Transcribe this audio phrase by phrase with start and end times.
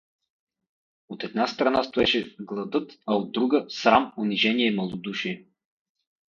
[1.09, 5.45] От една страна, стоеше гладът, а, от друга— срам, унижение и малодушие.